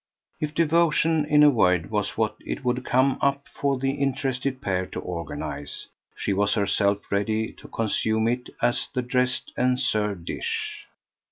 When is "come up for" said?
2.83-3.77